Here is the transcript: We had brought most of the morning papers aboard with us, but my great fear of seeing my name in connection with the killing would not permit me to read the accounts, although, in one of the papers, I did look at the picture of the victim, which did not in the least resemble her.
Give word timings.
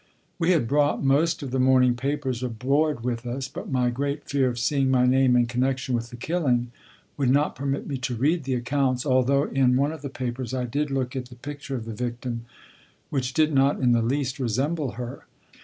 We 0.39 0.49
had 0.49 0.67
brought 0.67 1.03
most 1.03 1.43
of 1.43 1.51
the 1.51 1.59
morning 1.59 1.93
papers 1.95 2.41
aboard 2.41 3.03
with 3.03 3.23
us, 3.23 3.47
but 3.47 3.69
my 3.71 3.91
great 3.91 4.27
fear 4.27 4.47
of 4.49 4.57
seeing 4.57 4.89
my 4.89 5.05
name 5.05 5.35
in 5.35 5.45
connection 5.45 5.93
with 5.93 6.09
the 6.09 6.15
killing 6.15 6.71
would 7.17 7.29
not 7.29 7.55
permit 7.55 7.85
me 7.85 7.97
to 7.99 8.15
read 8.15 8.45
the 8.45 8.55
accounts, 8.55 9.05
although, 9.05 9.43
in 9.43 9.75
one 9.77 9.91
of 9.91 10.01
the 10.01 10.09
papers, 10.09 10.55
I 10.55 10.63
did 10.65 10.89
look 10.89 11.15
at 11.15 11.25
the 11.25 11.35
picture 11.35 11.75
of 11.75 11.85
the 11.85 11.93
victim, 11.93 12.45
which 13.11 13.33
did 13.35 13.53
not 13.53 13.79
in 13.79 13.91
the 13.91 14.01
least 14.01 14.39
resemble 14.39 14.93
her. 14.93 15.27